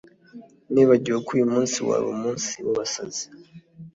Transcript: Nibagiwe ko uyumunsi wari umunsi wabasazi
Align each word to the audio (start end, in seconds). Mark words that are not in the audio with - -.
Nibagiwe 0.73 1.17
ko 1.25 1.29
uyumunsi 1.37 1.77
wari 1.87 2.05
umunsi 2.15 2.51
wabasazi 2.65 3.25